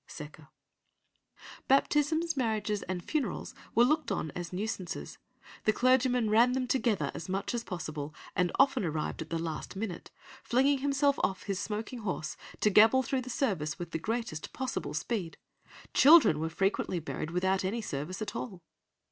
[0.07, 0.47] (Secker.)
[1.67, 5.19] Baptisms, marriages, and funerals were looked on as nuisances;
[5.65, 9.75] the clergyman ran them together as much as possible, and often arrived at the last
[9.75, 10.09] minute,
[10.41, 14.95] flinging himself off his smoking horse to gabble through the service with the greatest possible
[14.95, 15.37] speed;
[15.93, 18.63] children were frequently buried without any service at all.